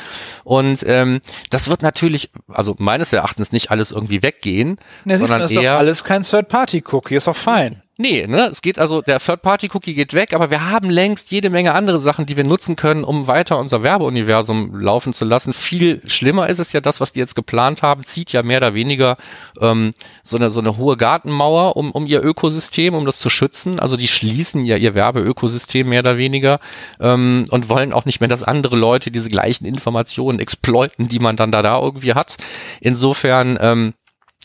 Und 0.44 0.84
ähm, 0.86 1.20
das 1.50 1.68
wird 1.68 1.82
natürlich, 1.82 2.30
also 2.48 2.74
meines 2.78 3.12
Erachtens 3.12 3.52
nicht 3.52 3.70
alles 3.70 3.92
irgendwie 3.92 4.22
weggehen, 4.22 4.78
ne, 5.04 5.18
sondern 5.18 5.42
ist 5.42 5.50
eher 5.50 5.78
alles 5.78 6.04
kein 6.04 6.22
Third-Party-Cookie, 6.22 7.16
ist 7.16 7.26
doch 7.26 7.36
fein. 7.36 7.82
Nee, 8.00 8.26
ne? 8.26 8.46
Es 8.46 8.62
geht 8.62 8.78
also, 8.78 9.02
der 9.02 9.20
Third-Party-Cookie 9.20 9.92
geht 9.92 10.14
weg, 10.14 10.32
aber 10.32 10.50
wir 10.50 10.70
haben 10.70 10.88
längst 10.88 11.30
jede 11.30 11.50
Menge 11.50 11.74
andere 11.74 12.00
Sachen, 12.00 12.24
die 12.24 12.34
wir 12.34 12.44
nutzen 12.44 12.74
können, 12.74 13.04
um 13.04 13.26
weiter 13.26 13.58
unser 13.58 13.82
Werbeuniversum 13.82 14.80
laufen 14.80 15.12
zu 15.12 15.26
lassen. 15.26 15.52
Viel 15.52 16.00
schlimmer 16.06 16.48
ist 16.48 16.60
es 16.60 16.72
ja, 16.72 16.80
das, 16.80 17.02
was 17.02 17.12
die 17.12 17.18
jetzt 17.18 17.34
geplant 17.34 17.82
haben, 17.82 18.02
zieht 18.02 18.32
ja 18.32 18.42
mehr 18.42 18.56
oder 18.56 18.72
weniger 18.72 19.18
ähm, 19.60 19.90
so, 20.24 20.38
eine, 20.38 20.50
so 20.50 20.60
eine 20.60 20.78
hohe 20.78 20.96
Gartenmauer 20.96 21.76
um, 21.76 21.90
um 21.90 22.06
ihr 22.06 22.24
Ökosystem, 22.24 22.94
um 22.94 23.04
das 23.04 23.18
zu 23.18 23.28
schützen. 23.28 23.78
Also 23.78 23.98
die 23.98 24.08
schließen 24.08 24.64
ja 24.64 24.78
ihr 24.78 24.94
Werbeökosystem 24.94 25.86
mehr 25.86 26.00
oder 26.00 26.16
weniger 26.16 26.58
ähm, 27.00 27.44
und 27.50 27.68
wollen 27.68 27.92
auch 27.92 28.06
nicht 28.06 28.20
mehr, 28.20 28.30
dass 28.30 28.42
andere 28.42 28.76
Leute 28.76 29.10
diese 29.10 29.28
gleichen 29.28 29.66
Informationen 29.66 30.38
exploiten, 30.38 31.08
die 31.08 31.18
man 31.18 31.36
dann 31.36 31.52
da, 31.52 31.60
da 31.60 31.78
irgendwie 31.78 32.14
hat. 32.14 32.38
Insofern 32.80 33.58
ähm, 33.60 33.92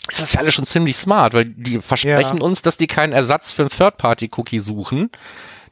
ist 0.09 0.21
das 0.21 0.33
ja 0.33 0.39
alles 0.39 0.53
schon 0.53 0.65
ziemlich 0.65 0.97
smart, 0.97 1.33
weil 1.33 1.45
die 1.45 1.81
versprechen 1.81 2.37
ja. 2.37 2.43
uns, 2.43 2.61
dass 2.61 2.77
die 2.77 2.87
keinen 2.87 3.13
Ersatz 3.13 3.51
für 3.51 3.63
einen 3.63 3.71
Third-Party-Cookie 3.71 4.59
suchen. 4.59 5.09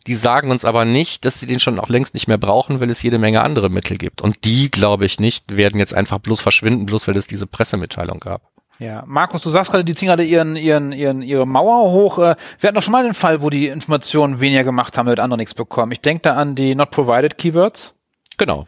Die 0.08 0.16
sagen 0.16 0.52
uns 0.52 0.66
aber 0.66 0.84
nicht, 0.86 1.24
dass 1.24 1.40
sie 1.40 1.48
den 1.48 1.60
schon 1.60 1.80
auch 1.80 1.88
längst 1.88 2.13
nicht 2.13 2.28
mehr 2.28 2.38
brauchen, 2.38 2.82
weil 2.82 2.90
es 2.90 3.02
jede 3.04 3.20
Menge 3.20 3.42
andere 3.42 3.70
Mittel 3.70 3.98
gibt. 3.98 4.22
Und 4.22 4.44
die, 4.44 4.70
glaube 4.70 5.06
ich 5.06 5.20
nicht, 5.20 5.56
werden 5.56 5.80
jetzt 5.80 5.94
einfach 5.94 6.20
bloß 6.20 6.42
verschwinden, 6.42 6.86
bloß 6.86 7.08
weil 7.08 7.16
es 7.16 7.28
diese 7.28 7.48
Pressemitteilung 7.48 8.20
gab. 8.20 8.42
Ja, 8.80 9.04
Markus, 9.06 9.42
du 9.42 9.50
sagst 9.50 9.72
gerade, 9.72 9.86
die 9.86 9.96
ziehen 9.96 10.08
gerade 10.08 10.24
ihren, 10.25 10.56
ihren, 10.56 10.92
ihren, 10.92 11.22
ihre 11.22 11.46
Mauer 11.46 11.92
hoch. 11.92 12.18
Äh, 12.18 12.36
wir 12.60 12.68
hatten 12.68 12.75
doch 12.75 12.82
schon 12.82 12.92
mal 12.92 13.04
den 13.04 13.13
Fall, 13.13 13.42
wo 13.42 13.50
die 13.50 13.68
Informationen 13.68 14.40
weniger 14.40 14.63
gemacht 14.63 14.98
haben, 14.98 15.06
damit 15.06 15.20
andere 15.20 15.38
nichts 15.38 15.54
bekommen. 15.54 15.92
Ich 15.92 16.02
denke 16.02 16.24
da 16.24 16.36
an 16.36 16.56
die 16.56 16.75
Not 16.75 16.92
Provided 16.92 17.38
Keywords. 17.38 17.96
Genau. 18.38 18.66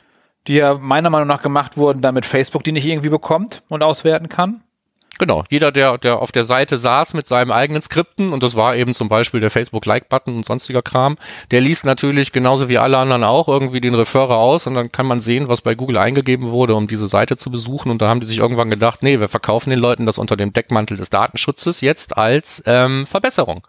Die 0.48 0.54
ja 0.54 0.76
meiner 0.76 1.10
Meinung 1.10 1.28
nach 1.28 1.42
gemacht 1.42 1.76
wurden, 1.76 2.02
damit 2.02 2.26
Facebook 2.26 2.64
die 2.64 2.72
nicht 2.72 2.86
irgendwie 2.86 3.10
bekommt 3.10 3.64
und 3.68 3.82
auswerten 3.82 4.30
kann. 4.30 4.62
Genau, 5.18 5.46
jeder, 5.50 5.72
der, 5.72 5.98
der 5.98 6.22
auf 6.22 6.34
der 6.34 6.44
Seite 6.44 6.78
saß 6.78 7.14
mit 7.14 7.26
seinem 7.26 7.52
eigenen 7.52 7.82
Skripten, 7.82 8.34
und 8.34 8.44
das 8.44 8.56
war 8.56 8.76
eben 8.76 8.94
zum 8.94 9.08
Beispiel 9.08 9.40
der 9.40 9.50
Facebook-Like-Button 9.50 10.36
und 10.36 10.46
sonstiger 10.46 10.82
Kram, 10.82 11.16
der 11.52 11.62
liest 11.62 11.86
natürlich 11.86 12.34
genauso 12.34 12.68
wie 12.68 12.78
alle 12.78 12.98
anderen 12.98 13.24
auch 13.24 13.48
irgendwie 13.48 13.80
den 13.80 13.96
Referrer 13.96 14.36
aus 14.36 14.68
und 14.68 14.74
dann 14.76 14.92
kann 14.92 15.06
man 15.06 15.22
sehen, 15.22 15.48
was 15.48 15.62
bei 15.62 15.74
Google 15.74 15.98
eingegeben 15.98 16.50
wurde, 16.50 16.76
um 16.76 16.88
diese 16.88 17.08
Seite 17.08 17.38
zu 17.38 17.50
besuchen. 17.50 17.92
Und 17.92 18.02
da 18.02 18.10
haben 18.10 18.20
die 18.20 18.26
sich 18.26 18.40
irgendwann 18.40 18.70
gedacht, 18.70 19.04
nee, 19.04 19.22
wir 19.22 19.30
verkaufen 19.30 19.70
den 19.70 19.80
Leuten 19.80 20.06
das 20.06 20.18
unter 20.18 20.36
dem 20.36 20.52
Deckmantel 20.52 20.98
des 20.98 21.10
Datenschutzes 21.10 21.80
jetzt 21.80 22.18
als 22.18 22.62
ähm, 22.66 23.06
Verbesserung. 23.06 23.66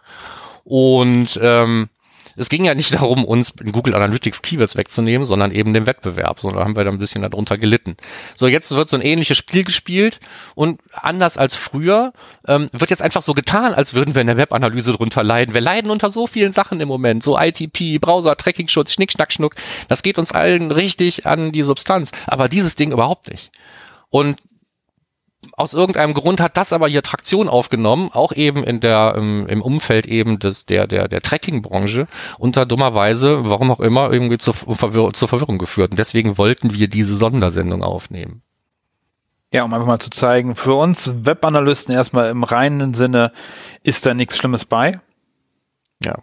Und 0.64 1.38
ähm, 1.40 1.88
es 2.36 2.48
ging 2.48 2.64
ja 2.64 2.74
nicht 2.74 2.94
darum, 2.94 3.24
uns 3.24 3.52
in 3.62 3.72
Google 3.72 3.94
Analytics 3.94 4.42
Keywords 4.42 4.76
wegzunehmen, 4.76 5.24
sondern 5.24 5.52
eben 5.52 5.72
den 5.74 5.86
Wettbewerb. 5.86 6.40
So, 6.40 6.50
da 6.50 6.60
haben 6.60 6.76
wir 6.76 6.84
da 6.84 6.90
ein 6.90 6.98
bisschen 6.98 7.22
darunter 7.22 7.58
gelitten. 7.58 7.96
So, 8.34 8.46
jetzt 8.46 8.70
wird 8.72 8.88
so 8.88 8.96
ein 8.96 9.02
ähnliches 9.02 9.36
Spiel 9.36 9.64
gespielt 9.64 10.20
und 10.54 10.80
anders 10.92 11.38
als 11.38 11.56
früher 11.56 12.12
ähm, 12.46 12.68
wird 12.72 12.90
jetzt 12.90 13.02
einfach 13.02 13.22
so 13.22 13.34
getan, 13.34 13.74
als 13.74 13.94
würden 13.94 14.14
wir 14.14 14.20
in 14.20 14.26
der 14.26 14.36
Webanalyse 14.36 14.92
drunter 14.92 15.24
leiden. 15.24 15.54
Wir 15.54 15.60
leiden 15.60 15.90
unter 15.90 16.10
so 16.10 16.26
vielen 16.26 16.52
Sachen 16.52 16.80
im 16.80 16.88
Moment, 16.88 17.22
so 17.22 17.38
ITP, 17.38 17.98
Browser, 17.98 18.36
Tracking-Schutz, 18.36 18.92
Schnick, 18.92 19.12
Schnack, 19.12 19.32
Schnuck. 19.32 19.54
Das 19.88 20.02
geht 20.02 20.18
uns 20.18 20.32
allen 20.32 20.70
richtig 20.70 21.26
an 21.26 21.52
die 21.52 21.62
Substanz. 21.62 22.10
Aber 22.26 22.48
dieses 22.48 22.76
Ding 22.76 22.92
überhaupt 22.92 23.30
nicht. 23.30 23.50
Und 24.10 24.38
aus 25.56 25.72
irgendeinem 25.72 26.12
Grund 26.12 26.40
hat 26.40 26.58
das 26.58 26.72
aber 26.74 26.86
hier 26.86 27.02
Traktion 27.02 27.48
aufgenommen, 27.48 28.10
auch 28.12 28.32
eben 28.32 28.62
in 28.62 28.80
der 28.80 29.14
im, 29.16 29.46
im 29.46 29.62
Umfeld 29.62 30.06
eben 30.06 30.38
des 30.38 30.66
der 30.66 30.86
der 30.86 31.08
der 31.08 31.22
Tracking-Branche 31.22 32.06
und 32.38 32.56
da 32.56 32.66
dummerweise, 32.66 33.48
warum 33.48 33.70
auch 33.70 33.80
immer, 33.80 34.12
irgendwie 34.12 34.36
zur, 34.36 34.52
Verwirr 34.52 35.14
zur 35.14 35.28
Verwirrung 35.28 35.56
geführt. 35.56 35.92
Und 35.92 35.98
deswegen 35.98 36.36
wollten 36.36 36.74
wir 36.74 36.88
diese 36.88 37.16
Sondersendung 37.16 37.82
aufnehmen. 37.82 38.42
Ja, 39.50 39.64
um 39.64 39.72
einfach 39.72 39.86
mal 39.86 39.98
zu 39.98 40.10
zeigen, 40.10 40.54
für 40.54 40.74
uns 40.74 41.10
Webanalysten 41.24 41.94
erstmal 41.94 42.28
im 42.30 42.44
reinen 42.44 42.92
Sinne 42.92 43.32
ist 43.82 44.04
da 44.04 44.12
nichts 44.12 44.36
Schlimmes 44.36 44.66
bei. 44.66 45.00
Ja. 46.04 46.16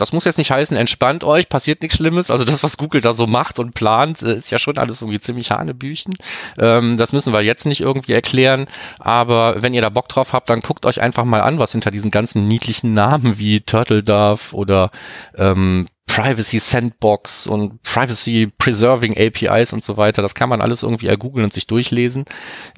Das 0.00 0.12
muss 0.12 0.24
jetzt 0.24 0.38
nicht 0.38 0.50
heißen, 0.50 0.76
entspannt 0.76 1.24
euch, 1.24 1.48
passiert 1.48 1.82
nichts 1.82 1.96
Schlimmes. 1.96 2.30
Also 2.30 2.44
das, 2.44 2.62
was 2.62 2.76
Google 2.76 3.00
da 3.00 3.12
so 3.12 3.26
macht 3.26 3.58
und 3.58 3.74
plant, 3.74 4.22
äh, 4.22 4.34
ist 4.34 4.50
ja 4.50 4.58
schon 4.58 4.78
alles 4.78 5.02
irgendwie 5.02 5.20
ziemlich 5.20 5.50
Hanebüchen. 5.50 6.14
Ähm, 6.58 6.96
das 6.96 7.12
müssen 7.12 7.32
wir 7.32 7.42
jetzt 7.42 7.66
nicht 7.66 7.82
irgendwie 7.82 8.12
erklären. 8.12 8.66
Aber 8.98 9.62
wenn 9.62 9.74
ihr 9.74 9.82
da 9.82 9.90
Bock 9.90 10.08
drauf 10.08 10.32
habt, 10.32 10.48
dann 10.48 10.60
guckt 10.60 10.86
euch 10.86 11.00
einfach 11.00 11.24
mal 11.24 11.42
an, 11.42 11.58
was 11.58 11.72
hinter 11.72 11.90
diesen 11.90 12.10
ganzen 12.10 12.48
niedlichen 12.48 12.94
Namen 12.94 13.38
wie 13.38 13.60
Turtle 13.60 14.02
Dove 14.02 14.54
oder 14.54 14.90
ähm, 15.36 15.86
Privacy 16.06 16.58
Sandbox 16.58 17.46
und 17.46 17.82
Privacy 17.82 18.50
Preserving 18.58 19.16
APIs 19.16 19.72
und 19.72 19.84
so 19.84 19.96
weiter. 19.96 20.22
Das 20.22 20.34
kann 20.34 20.48
man 20.48 20.60
alles 20.60 20.82
irgendwie 20.82 21.06
ergoogeln 21.06 21.44
und 21.44 21.52
sich 21.52 21.66
durchlesen. 21.66 22.24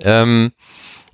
Ähm, 0.00 0.52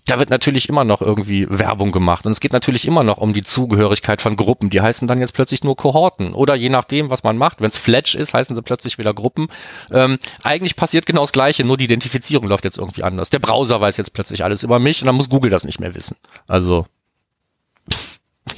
da 0.09 0.19
wird 0.19 0.31
natürlich 0.31 0.69
immer 0.69 0.85
noch 0.85 1.03
irgendwie 1.03 1.47
Werbung 1.51 1.93
gemacht. 1.93 2.25
Und 2.27 2.33
es 2.33 2.41
geht 2.41 2.53
natürlich 2.53 2.87
immer 2.87 3.03
noch 3.03 3.19
um 3.19 3.35
die 3.35 3.43
Zugehörigkeit 3.43 4.23
von 4.23 4.37
Gruppen. 4.37 4.71
Die 4.71 4.81
heißen 4.81 5.07
dann 5.07 5.21
jetzt 5.21 5.35
plötzlich 5.35 5.65
nur 5.65 5.77
Kohorten. 5.77 6.33
Oder 6.33 6.55
je 6.55 6.71
nachdem, 6.71 7.11
was 7.11 7.23
man 7.23 7.37
macht. 7.37 7.61
Wenn 7.61 7.69
es 7.69 7.79
Fletch 7.79 8.15
ist, 8.15 8.33
heißen 8.33 8.55
sie 8.55 8.63
plötzlich 8.63 8.99
wieder 8.99 9.13
Gruppen. 9.13 9.49
Ähm, 9.93 10.19
eigentlich 10.43 10.77
passiert 10.77 11.05
genau 11.07 11.21
das 11.21 11.33
Gleiche, 11.33 11.65
nur 11.65 11.77
die 11.77 11.85
Identifizierung 11.85 12.49
läuft 12.49 12.65
jetzt 12.65 12.79
irgendwie 12.79 13.03
anders. 13.03 13.31
Der 13.31 13.39
Browser 13.39 13.81
weiß 13.81 13.97
jetzt 13.99 14.15
plötzlich 14.15 14.45
alles 14.45 14.63
über 14.63 14.79
mich 14.79 15.03
und 15.03 15.07
dann 15.07 15.17
muss 15.17 15.29
Google 15.29 15.51
das 15.51 15.65
nicht 15.65 15.79
mehr 15.79 15.95
wissen. 15.95 16.17
Also 16.47 16.87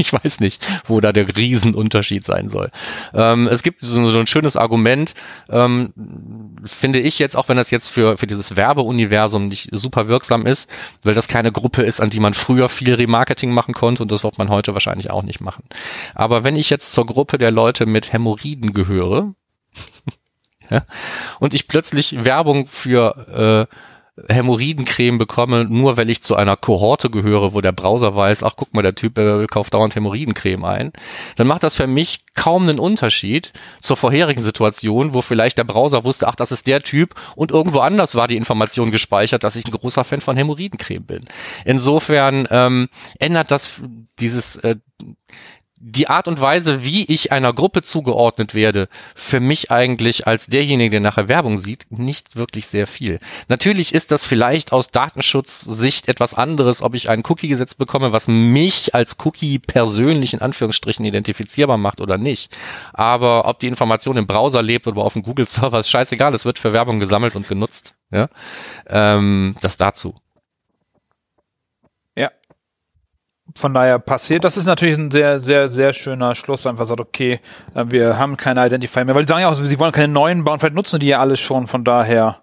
Ich 0.11 0.13
weiß 0.13 0.41
nicht, 0.41 0.67
wo 0.87 1.01
da 1.01 1.13
der 1.13 1.37
Riesenunterschied 1.37 2.25
sein 2.25 2.49
soll. 2.49 2.71
Ähm, 3.13 3.47
es 3.49 3.63
gibt 3.63 3.81
so, 3.81 4.09
so, 4.09 4.19
ein 4.19 4.27
schönes 4.27 4.57
Argument, 4.57 5.15
ähm, 5.51 5.93
finde 6.65 7.01
ich 7.01 7.19
jetzt, 7.19 7.37
auch 7.37 7.49
wenn 7.49 7.59
das 7.59 7.71
jetzt 7.71 7.89
für, 7.89 8.17
für 8.17 8.27
dieses 8.27 8.57
Werbeuniversum 8.57 9.49
nicht 9.49 9.69
super 9.73 10.09
wirksam 10.09 10.47
ist, 10.47 10.71
weil 11.03 11.15
das 11.15 11.29
keine 11.29 11.53
Gruppe 11.53 11.83
ist, 11.83 12.01
an 12.01 12.11
die 12.11 12.19
man 12.19 12.35
früher 12.35 12.69
viel 12.69 12.95
Remarketing 12.95 13.53
machen 13.53 13.75
konnte 13.75 14.03
und 14.03 14.11
das 14.11 14.25
wird 14.25 14.39
man 14.39 14.49
heute 14.49 14.73
wahrscheinlich 14.73 15.11
auch 15.11 15.23
nicht 15.23 15.41
machen. 15.41 15.65
Aber 16.15 16.45
wenn 16.45 16.57
ich 16.57 16.71
jetzt 16.71 16.93
zur 16.93 17.07
Gruppe 17.07 17.37
der 17.39 17.51
Leute 17.51 17.87
mit 17.87 18.13
Hämorrhoiden 18.13 18.73
gehöre, 18.73 19.35
ja, 20.71 20.85
und 21.41 21.53
ich 21.53 21.69
plötzlich 21.69 22.25
Werbung 22.25 22.67
für 22.67 23.69
äh, 23.69 23.75
Hämorrhoidencreme 24.29 25.19
bekomme, 25.19 25.65
nur 25.65 25.97
weil 25.97 26.11
ich 26.11 26.23
zu 26.23 26.37
einer 26.37 26.57
Kohorte 26.57 27.11
gehöre, 27.11 27.55
wo 27.55 27.61
der 27.61 27.73
Browser 27.73 28.15
weiß, 28.15 28.43
ach 28.43 28.55
guck 28.57 28.75
mal, 28.75 28.83
der 28.83 28.95
Typ 28.95 29.19
äh, 29.19 29.47
kauft 29.47 29.75
dauernd 29.75 29.95
Hämorrhoidencreme 29.95 30.65
ein, 30.65 30.93
dann 31.37 31.47
macht 31.47 31.63
das 31.63 31.77
für 31.77 31.87
mich 31.87 32.25
kaum 32.35 32.65
einen 32.65 32.79
Unterschied 32.79 33.53
zur 33.81 33.97
vorherigen 33.97 34.43
Situation, 34.43 35.15
wo 35.15 35.23
vielleicht 35.23 35.59
der 35.59 35.65
Browser 35.65 36.05
wusste, 36.05 36.29
ach, 36.29 36.35
das 36.35 36.53
ist 36.53 36.67
der 36.67 36.83
Typ 36.83 37.15
und 37.35 37.51
irgendwo 37.51 37.81
anders 37.81 38.15
war 38.15 38.29
die 38.29 38.37
Information 38.37 38.91
gespeichert, 38.91 39.45
dass 39.45 39.57
ich 39.57 39.67
ein 39.67 39.73
großer 39.73 40.05
Fan 40.05 40.21
von 40.21 40.37
Hämorrhoidencreme 40.37 41.05
bin. 41.05 41.25
Insofern 41.65 42.47
ähm, 42.51 42.89
ändert 43.19 43.51
das 43.51 43.81
dieses 44.19 44.57
äh, 44.57 44.77
die 45.83 46.09
Art 46.09 46.29
und 46.29 46.41
Weise, 46.41 46.85
wie 46.85 47.05
ich 47.07 47.33
einer 47.33 47.55
Gruppe 47.55 47.81
zugeordnet 47.81 48.55
werde, 48.55 48.89
für 49.15 49.41
mich 49.41 49.71
eigentlich 49.71 50.27
als 50.27 50.47
derjenige, 50.47 50.91
der 50.91 51.01
nachher 51.01 51.29
Werbung 51.29 51.57
sieht, 51.57 51.87
nicht 51.89 52.37
wirklich 52.37 52.67
sehr 52.67 52.87
viel. 52.87 53.19
Natürlich 53.49 53.95
ist 53.95 54.11
das 54.11 54.27
vielleicht 54.27 54.73
aus 54.73 54.91
Datenschutzsicht 54.91 56.09
etwas 56.09 56.35
anderes, 56.35 56.83
ob 56.83 56.95
ich 56.95 57.09
ein 57.09 57.23
Cookie 57.27 57.49
gesetzt 57.49 57.79
bekomme, 57.79 58.13
was 58.13 58.29
mich 58.29 58.95
als 58.95 59.17
Cookie 59.25 59.59
persönlich 59.59 60.35
in 60.35 60.43
Anführungsstrichen 60.43 61.05
identifizierbar 61.07 61.79
macht 61.79 62.03
oder 62.03 62.19
nicht. 62.19 62.55
Aber 62.93 63.47
ob 63.47 63.59
die 63.59 63.69
Information 63.69 64.19
im 64.19 64.27
Browser 64.27 64.63
lebt 64.63 64.87
oder 64.87 65.01
auf 65.01 65.15
dem 65.15 65.23
Google-Server, 65.23 65.81
ist 65.81 65.89
scheißegal. 65.89 66.35
Es 66.35 66.45
wird 66.45 66.59
für 66.59 66.75
Werbung 66.75 67.01
gesammelt 67.01 67.35
und 67.37 67.49
genutzt. 67.49 67.95
Ja, 68.13 68.29
ähm, 68.89 69.55
das 69.63 69.79
dazu. 69.79 70.15
Von 73.55 73.75
daher 73.75 73.99
passiert. 73.99 74.45
Das 74.45 74.57
ist 74.57 74.67
natürlich 74.67 74.97
ein 74.97 75.11
sehr, 75.11 75.41
sehr, 75.41 75.73
sehr 75.73 75.93
schöner 75.93 76.35
Schluss. 76.35 76.67
Einfach 76.67 76.87
sagt, 76.87 77.01
okay, 77.01 77.41
äh, 77.75 77.85
wir 77.89 78.19
haben 78.19 78.37
keine 78.37 78.65
Identifier 78.67 79.05
mehr, 79.05 79.15
weil 79.15 79.23
die 79.23 79.29
sagen 79.29 79.43
ja 79.43 79.49
auch, 79.49 79.55
sie 79.55 79.79
wollen 79.79 79.93
keine 79.93 80.13
neuen 80.13 80.45
bauen, 80.45 80.61
vielleicht 80.61 80.75
nutzen 80.75 81.01
die 81.01 81.09
ja 81.09 81.21
alles 81.21 81.41
schon. 81.41 81.67
Von 81.67 81.85
daher 81.85 82.41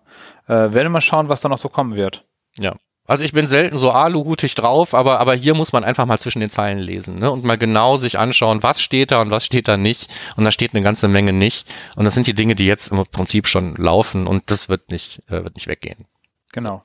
äh, 0.47 0.53
werden 0.53 0.73
wir 0.73 0.89
mal 0.89 1.01
schauen, 1.01 1.29
was 1.29 1.41
da 1.41 1.49
noch 1.49 1.57
so 1.57 1.69
kommen 1.69 1.95
wird. 1.95 2.25
Ja. 2.59 2.75
Also 3.07 3.23
ich 3.23 3.31
bin 3.31 3.47
selten 3.47 3.77
so 3.77 3.91
aluhutig 3.91 4.53
drauf, 4.55 4.93
aber, 4.93 5.21
aber 5.21 5.33
hier 5.33 5.53
muss 5.53 5.71
man 5.71 5.85
einfach 5.85 6.05
mal 6.05 6.19
zwischen 6.19 6.41
den 6.41 6.49
Zeilen 6.49 6.79
lesen 6.79 7.19
ne? 7.19 7.31
und 7.31 7.45
mal 7.45 7.57
genau 7.57 7.95
sich 7.95 8.19
anschauen, 8.19 8.63
was 8.63 8.81
steht 8.81 9.11
da 9.11 9.21
und 9.21 9.31
was 9.31 9.45
steht 9.45 9.69
da 9.69 9.77
nicht. 9.77 10.09
Und 10.35 10.43
da 10.43 10.51
steht 10.51 10.73
eine 10.73 10.83
ganze 10.83 11.07
Menge 11.07 11.31
nicht. 11.31 11.73
Und 11.95 12.03
das 12.03 12.15
sind 12.15 12.27
die 12.27 12.33
Dinge, 12.33 12.55
die 12.55 12.65
jetzt 12.65 12.91
im 12.91 13.01
Prinzip 13.09 13.47
schon 13.47 13.77
laufen 13.77 14.27
und 14.27 14.51
das 14.51 14.67
wird 14.67 14.91
nicht, 14.91 15.23
äh, 15.29 15.43
wird 15.45 15.55
nicht 15.55 15.67
weggehen. 15.67 16.05
Genau. 16.51 16.83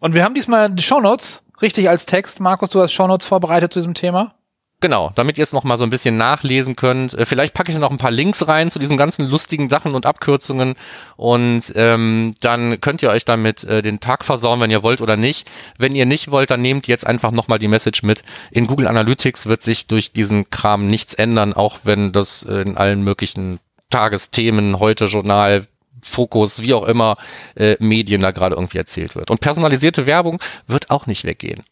Und 0.00 0.14
wir 0.14 0.24
haben 0.24 0.34
diesmal 0.34 0.70
die 0.70 0.82
Shownotes 0.82 1.42
richtig 1.62 1.88
als 1.88 2.06
Text. 2.06 2.40
Markus, 2.40 2.70
du 2.70 2.80
hast 2.80 2.92
Shownotes 2.92 3.26
vorbereitet 3.26 3.72
zu 3.72 3.80
diesem 3.80 3.94
Thema? 3.94 4.34
Genau, 4.82 5.12
damit 5.14 5.36
ihr 5.36 5.44
es 5.44 5.52
noch 5.52 5.64
mal 5.64 5.76
so 5.76 5.84
ein 5.84 5.90
bisschen 5.90 6.16
nachlesen 6.16 6.74
könnt. 6.74 7.12
Äh, 7.12 7.26
vielleicht 7.26 7.52
packe 7.52 7.70
ich 7.70 7.76
noch 7.76 7.90
ein 7.90 7.98
paar 7.98 8.10
Links 8.10 8.48
rein 8.48 8.70
zu 8.70 8.78
diesen 8.78 8.96
ganzen 8.96 9.26
lustigen 9.26 9.68
Sachen 9.68 9.94
und 9.94 10.06
Abkürzungen 10.06 10.74
und 11.16 11.64
ähm, 11.76 12.32
dann 12.40 12.80
könnt 12.80 13.02
ihr 13.02 13.10
euch 13.10 13.26
damit 13.26 13.62
äh, 13.64 13.82
den 13.82 14.00
Tag 14.00 14.24
versauen, 14.24 14.58
wenn 14.60 14.70
ihr 14.70 14.82
wollt 14.82 15.02
oder 15.02 15.18
nicht. 15.18 15.50
Wenn 15.76 15.94
ihr 15.94 16.06
nicht 16.06 16.30
wollt, 16.30 16.50
dann 16.50 16.62
nehmt 16.62 16.86
jetzt 16.86 17.06
einfach 17.06 17.30
noch 17.30 17.46
mal 17.46 17.58
die 17.58 17.68
Message 17.68 18.02
mit. 18.02 18.22
In 18.50 18.66
Google 18.66 18.88
Analytics 18.88 19.44
wird 19.44 19.60
sich 19.60 19.86
durch 19.86 20.12
diesen 20.12 20.48
Kram 20.48 20.88
nichts 20.88 21.12
ändern, 21.12 21.52
auch 21.52 21.80
wenn 21.84 22.12
das 22.12 22.42
äh, 22.44 22.62
in 22.62 22.78
allen 22.78 23.04
möglichen 23.04 23.60
Tagesthemen, 23.90 24.78
heute 24.78 25.06
Journal, 25.06 25.64
Fokus, 26.02 26.62
wie 26.62 26.74
auch 26.74 26.84
immer, 26.84 27.16
äh, 27.56 27.76
Medien 27.80 28.20
da 28.20 28.30
gerade 28.30 28.56
irgendwie 28.56 28.78
erzählt 28.78 29.14
wird. 29.14 29.30
Und 29.30 29.40
personalisierte 29.40 30.06
Werbung 30.06 30.40
wird 30.66 30.90
auch 30.90 31.06
nicht 31.06 31.24
weggehen. 31.24 31.62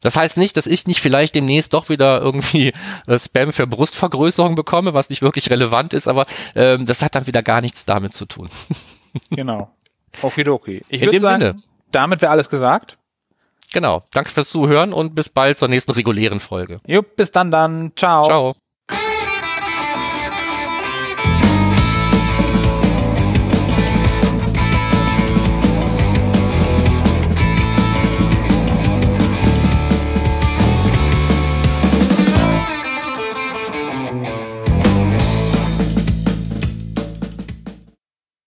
Das 0.00 0.14
heißt 0.16 0.36
nicht, 0.36 0.56
dass 0.56 0.68
ich 0.68 0.86
nicht 0.86 1.00
vielleicht 1.00 1.34
demnächst 1.34 1.74
doch 1.74 1.88
wieder 1.88 2.20
irgendwie 2.20 2.72
äh, 3.08 3.18
Spam 3.18 3.52
für 3.52 3.66
Brustvergrößerung 3.66 4.54
bekomme, 4.54 4.94
was 4.94 5.10
nicht 5.10 5.22
wirklich 5.22 5.50
relevant 5.50 5.92
ist, 5.92 6.06
aber 6.06 6.24
ähm, 6.54 6.86
das 6.86 7.02
hat 7.02 7.16
dann 7.16 7.26
wieder 7.26 7.42
gar 7.42 7.60
nichts 7.60 7.84
damit 7.84 8.14
zu 8.14 8.26
tun. 8.26 8.48
Genau. 9.30 9.70
Okidoki. 10.22 10.82
Ich 10.88 11.00
In 11.00 11.06
würde 11.06 11.16
dem 11.16 11.22
sagen, 11.22 11.40
Sinne. 11.40 11.62
damit 11.90 12.20
wäre 12.20 12.30
alles 12.30 12.50
gesagt. 12.50 12.98
Genau. 13.72 14.04
Danke 14.12 14.30
fürs 14.30 14.50
Zuhören 14.50 14.92
und 14.92 15.14
bis 15.14 15.30
bald 15.30 15.58
zur 15.58 15.68
nächsten 15.68 15.92
regulären 15.92 16.40
Folge. 16.40 16.80
Jupp, 16.86 17.16
bis 17.16 17.32
dann 17.32 17.50
dann. 17.50 17.92
Ciao. 17.96 18.22
Ciao. 18.24 18.54